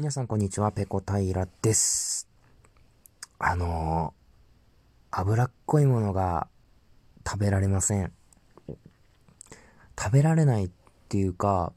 [0.00, 2.26] 皆さんこんにちは、ペコ平です。
[3.38, 6.48] あのー、脂っこいものが
[7.22, 8.10] 食べられません。
[9.98, 10.70] 食べられないっ
[11.10, 11.74] ていうか、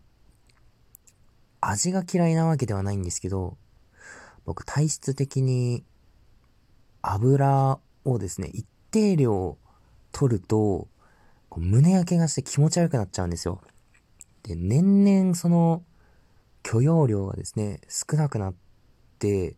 [1.59, 3.58] 味が嫌いなわけではないんですけど、
[4.46, 5.83] 僕体質的に
[7.01, 9.58] 油をですね、一定量
[10.13, 10.87] 取ると、
[11.58, 13.60] 胸焼けがして気持ち悪くなっちゃうんですよ。
[14.44, 15.83] で、年々その
[16.64, 18.53] 許容量がですね、少なくなっ
[19.20, 19.55] て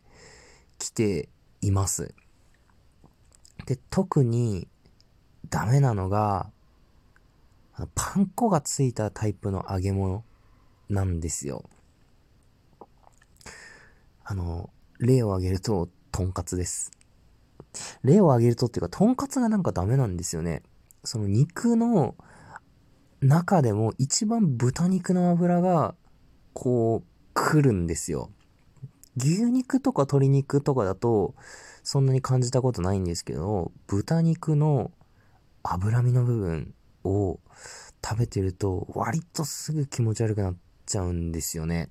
[0.78, 1.30] きて
[1.62, 2.14] います。
[3.66, 4.68] で、特に
[5.50, 6.52] ダメなのが、
[7.94, 10.24] パン粉がついたタイプの揚げ物
[10.90, 11.70] なんですよ。
[14.24, 16.92] あの、例を挙げると、とんかつです。
[18.04, 20.64] 例を挙げるとっていうか、とんかつがなんかダメなんですよね。
[21.04, 22.16] その肉の
[23.22, 25.96] 中でも一番豚肉の脂が
[26.56, 28.32] こう、来るんですよ。
[29.18, 31.36] 牛肉とか鶏肉とかだと、
[31.84, 34.92] そんなに感じたことないんですけど、豚肉の
[35.64, 37.40] 脂身の部分を
[38.04, 41.90] 食べてると、割とすぐ気持ち悪くなっちゃうんですよね。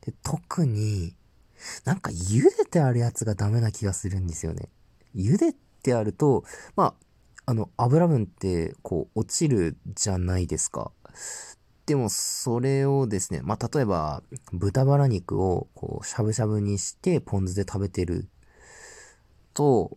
[0.00, 1.14] で、特に、
[1.84, 4.68] なんか茹でてあるやつがダメな気がするんですよね。
[5.14, 6.94] 茹でてあると、まあ、
[7.46, 10.90] あの、油分って、こう、落ちるじゃないですか。
[11.86, 18.26] でも、それをですね、まあ、例えば、豚バラ肉を、こう、しゃぶしゃぶにして、ポン酢で食べてる
[19.54, 19.96] と、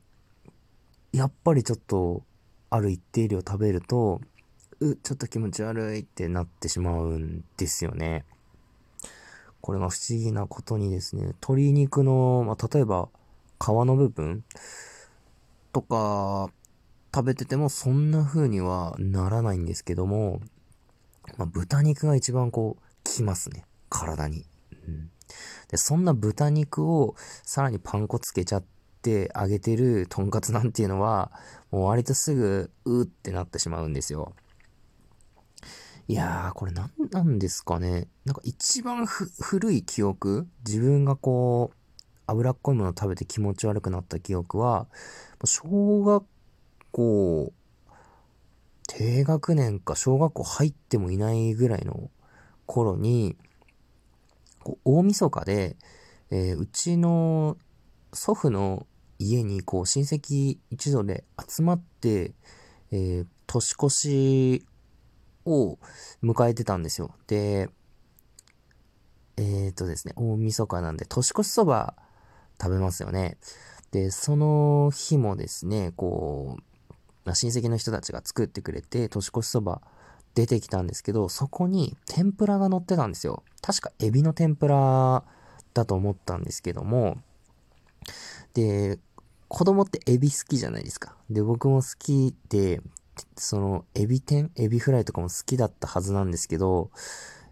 [1.12, 2.24] やっぱりちょっと、
[2.70, 4.22] ある一定量食べると、
[4.80, 8.24] う、ちょっと気持ち悪いってなってしまうんですよね。
[9.60, 13.10] これが不思議なことにですね、鶏肉の、まあ、例えば、
[13.60, 14.44] 皮の部分
[15.74, 16.52] とか、
[17.14, 20.40] 食べててもそんな風にはならないんですけども、
[21.38, 23.66] まあ、豚肉が一番こう、きますね。
[23.90, 24.46] 体に。
[24.88, 25.10] うん。
[25.70, 28.64] で、そんな豚肉をさらにパン粉つけちゃっ
[29.02, 31.32] て揚げてるとんかつなんていうのは、
[31.72, 34.34] もう割とすぐ、うーってなってしまうんですよ。
[36.08, 38.08] いやー、これ何なんですかね。
[38.26, 41.78] なんか一番古い記憶自分がこう、
[42.26, 44.88] 脂っこいものを食べて気持ち悪くなった記憶は、
[45.46, 46.24] 小学
[46.92, 47.54] 校
[48.92, 52.10] 低学年か小学校入ってもいないぐらいの
[52.66, 53.38] 頃に、
[54.64, 55.78] こう大晦日で、
[56.32, 57.56] えー、うちの
[58.14, 58.88] 祖父の
[59.20, 62.34] 家にこう親戚一同で集まって、
[62.92, 64.66] えー、年越し
[65.46, 65.78] を
[66.24, 67.14] 迎えてたんですよ。
[67.28, 67.70] で、
[69.38, 71.94] えっ、とですね、大晦日なんで年越しそば
[72.60, 73.38] 食べますよね。
[73.92, 76.64] で、その日もですね、こう、
[77.36, 79.82] 親戚の人たちが作ってくれて、年越しそば
[80.36, 83.44] 出てきたんですけど、そこに天ぷらが乗ってたんですよ。
[83.62, 85.24] 確かエビの天ぷら
[85.74, 87.18] だと思ったんですけども、
[88.54, 89.00] で、
[89.48, 91.16] 子供ってエビ好きじゃないですか。
[91.30, 92.82] で、僕も好きで、
[93.36, 96.92] その、エビ天エビフライとかも好きだったはずなんですけど、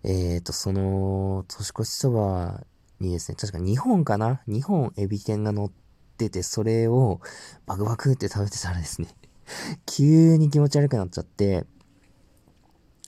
[0.04, 2.64] えっ、ー、と、その、年越しそば
[3.00, 5.72] にですね、確か2本かな ?2 本エビ天が乗っ
[6.18, 7.20] てて、それを
[7.66, 9.10] バクバクって食べてたらですね、
[9.86, 11.66] 急に気持ち悪くなっちゃって、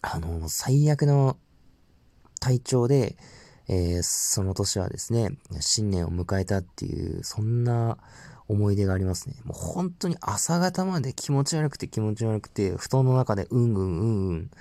[0.01, 1.37] あの、最悪の
[2.39, 3.17] 体調で、
[3.67, 7.97] えー、その年はですね、新年を迎えたっていう、そんな
[8.47, 9.35] 思い出がありますね。
[9.43, 14.51] もう本当に朝方まで気持ち悪くて気持ち悪くて、布団の中でうんうんうんうん、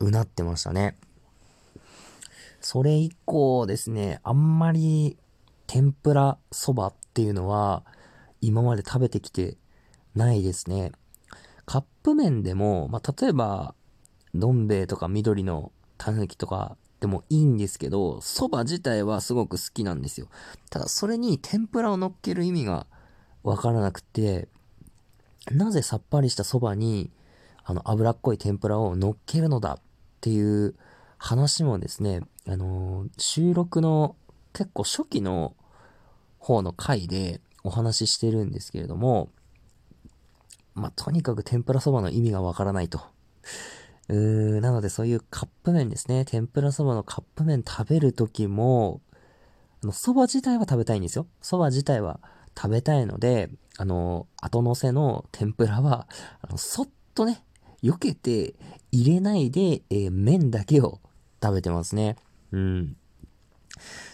[0.00, 0.96] うなってましたね。
[2.60, 5.16] それ以降ですね、あんまり
[5.66, 7.84] 天ぷらそばっていうのは
[8.40, 9.56] 今まで食べてきて
[10.14, 10.92] ないですね。
[11.70, 13.76] カップ麺でも、まあ、例えば、
[14.34, 20.26] どん兵衛とか緑のたぬきとかでもいいんですけど、蕎麦自体はすごく好きなんですよ。
[20.68, 22.88] ただ、それに天ぷらを乗っける意味が
[23.44, 24.48] わからなくて、
[25.52, 27.12] なぜさっぱりした蕎麦に、
[27.62, 29.80] あの、脂っこい天ぷらを乗っけるのだっ
[30.22, 30.74] ていう
[31.18, 34.16] 話もですね、あのー、収録の
[34.54, 35.54] 結構初期の
[36.40, 39.30] 方の回でお話ししてるんですけれども、
[40.74, 43.00] まあ、とにかく天ぷらそばの意味がわからないと。
[44.08, 46.24] うーなのでそういうカップ麺ですね。
[46.24, 49.00] 天ぷらそばのカップ麺食べるときも、
[49.82, 51.26] あの、蕎麦自体は食べたいんですよ。
[51.42, 52.20] 蕎麦自体は
[52.56, 56.06] 食べたいので、あの、後乗せの天ぷらは、
[56.42, 57.44] あの、そっとね、
[57.82, 58.54] 避けて
[58.92, 61.00] 入れないで、えー、麺だけを
[61.42, 62.16] 食べてますね。
[62.52, 62.96] うん。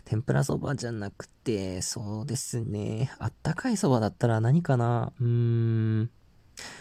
[0.05, 3.11] 天ぷらそばじゃなくて、そうですね。
[3.19, 5.13] あったかいそばだったら何かな？
[5.21, 6.11] うーん。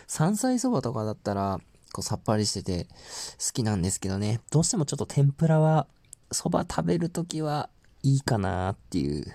[0.07, 1.60] 山菜そばとかだったら、
[1.94, 4.42] こうさっぱりしてて好きなんですけどね。
[4.51, 5.88] どうしてもちょっと天ぷらは、
[6.31, 7.69] そば食べるときは
[8.04, 9.25] いいかなっていう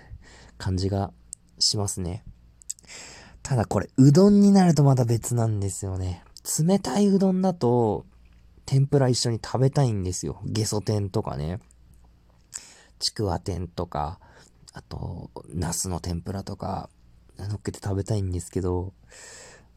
[0.59, 1.13] 感じが
[1.59, 2.25] しますね。
[3.43, 6.23] ただこれ、うどんになるとまた別なんですよね。
[6.59, 8.07] 冷たいうどんだと、
[8.67, 10.41] 天ぷら一緒に食べたいんですよ。
[10.45, 11.59] ゲソ天とかね。
[12.99, 14.21] ちくわ天とか、
[14.73, 16.91] あと、ナスの天ぷらとか、
[17.39, 18.93] 乗っけて食べたいんですけど、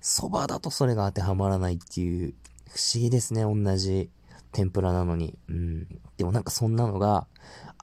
[0.03, 2.33] 蕎麦だとそれが当てはまらないっていう、
[2.69, 4.09] 不思議ですね、同じ
[4.51, 5.37] 天ぷらなのに。
[5.47, 5.87] うん。
[6.17, 7.25] でもなんかそんなのが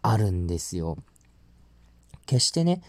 [0.02, 0.98] あるんですよ。
[2.26, 2.82] 決してね、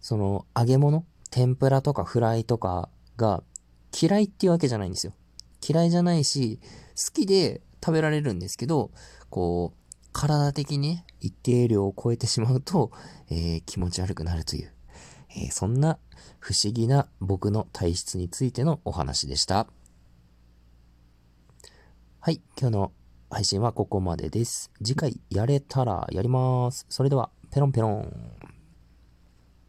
[0.00, 3.44] その揚げ物、天ぷらとかフライとかが
[3.98, 5.12] 嫌いっていうわけじゃないんですよ。
[5.66, 6.58] 嫌いじゃないし、
[6.96, 8.90] 好きで食べられるんですけど、
[9.30, 12.90] こう、体的に一定量を超えてしまうと、
[13.30, 14.72] えー、気持ち悪くなるという、
[15.36, 15.98] えー、そんな
[16.38, 19.66] 不思議な僕の体質についてのお話でした。
[22.20, 22.92] はい、今日の
[23.30, 24.70] 配信はここまでです。
[24.84, 26.86] 次回やれたらやります。
[26.88, 28.51] それでは、ペロンペロン。